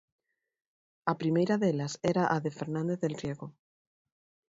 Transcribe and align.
A 1.11 1.13
primeira 1.21 1.55
delas 1.63 1.93
era 2.11 2.23
a 2.35 2.37
de 2.45 2.51
Fernández 2.59 2.97
del 3.01 3.15
Riego. 3.21 3.47